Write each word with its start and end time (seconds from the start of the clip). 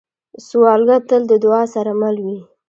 سوالګر 0.47 1.01
تل 1.09 1.23
د 1.27 1.33
دعا 1.43 1.63
سره 1.73 1.91
مل 2.01 2.15
وي 2.25 2.39